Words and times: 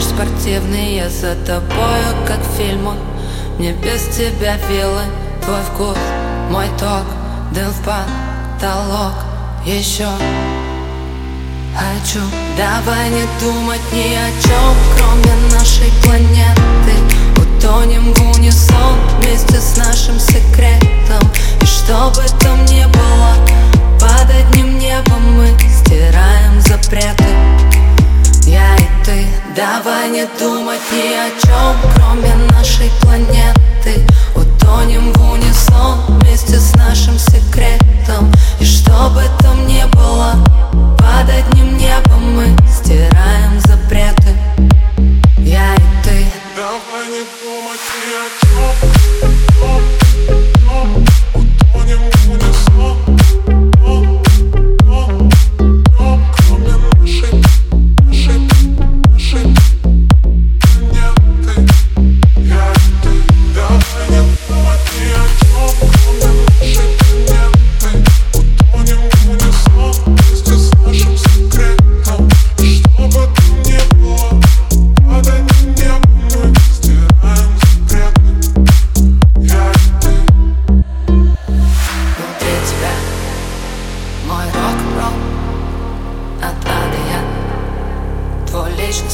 спортивные 0.00 1.08
за 1.08 1.34
тобою, 1.44 2.26
как 2.26 2.40
в 2.40 2.56
фильмах. 2.56 2.96
Мне 3.58 3.72
без 3.72 4.02
тебя 4.16 4.56
вилы, 4.68 5.02
твой 5.42 5.60
вкус, 5.72 5.98
мой 6.50 6.66
ток 6.78 7.04
Дым 7.52 7.70
в 7.70 7.80
потолок, 7.84 9.14
еще 9.64 10.08
хочу. 11.74 12.20
Давай 12.56 13.10
не 13.10 13.24
думать 13.40 13.80
ни 13.92 14.14
о 14.14 14.30
чем, 14.42 14.74
кроме 14.96 15.34
нашей 15.52 15.92
планеты. 16.02 16.94
Утонем 17.36 18.12
в 18.12 18.36
унисон 18.36 18.98
вместе 19.20 19.60
с 19.60 19.76
нашим 19.76 19.85
давай 29.56 30.10
не 30.10 30.26
думать 30.38 30.80
ни 30.92 31.14
о 31.14 31.30
чем, 31.40 31.92
кроме 31.94 32.34
нашей 32.52 32.90
планеты. 33.00 34.06
Утонем 34.34 35.12
в 35.14 35.32
унисон 35.32 36.00
вместе 36.08 36.58
с 36.58 36.74
нашим 36.74 37.18
секретом. 37.18 38.30
И 38.60 38.64
что 38.64 39.10
бы 39.10 39.22
там 39.40 39.66
ни 39.66 39.82
было, 39.94 40.34
под 40.98 41.30
одним 41.30 41.78
небом 41.78 42.36
мы 42.36 42.56
стираем 42.70 43.58
запреты. 43.60 44.36
Я 45.38 45.74
и 45.74 46.04
ты. 46.04 46.26
Давай 46.54 47.06
не 47.08 47.24
думать 47.40 47.80
ни 48.04 48.14
о 48.14 49.30
чем 49.30 49.45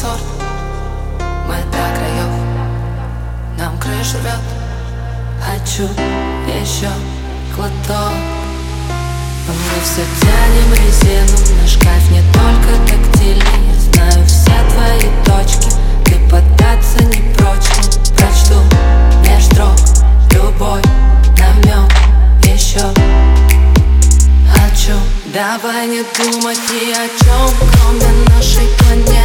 сорт 0.00 0.22
Мы 1.48 1.56
до 1.72 1.84
краев 1.96 2.32
Нам 3.58 3.76
крышу 3.78 4.18
рвет 4.18 4.44
Хочу 5.44 5.88
еще 6.46 6.90
глоток 7.56 8.12
Мы 9.48 9.54
все 9.82 10.02
тянем 10.20 10.72
резину. 10.74 11.60
Наш 11.60 11.76
кайф 11.78 12.10
не 12.10 12.22
только 12.32 12.70
тактильный. 12.86 13.44
Я 13.66 13.80
знаю 13.80 14.26
все 14.26 14.52
твои 14.72 15.08
точки. 15.24 15.70
Ты 16.04 16.14
поддаться 16.30 17.02
не 17.04 17.34
прочь. 17.34 17.68
Прочту 18.16 18.60
меж 19.24 19.44
строк. 19.46 19.76
Любой 20.32 20.82
намек 21.38 21.90
еще 22.44 22.84
хочу 24.52 24.98
Давай 25.32 25.86
не 25.86 26.02
думать 26.02 26.58
ни 26.70 26.92
о 26.92 27.08
чем, 27.18 27.68
кроме 27.72 28.10
нашей 28.28 28.66
планеты 28.78 29.17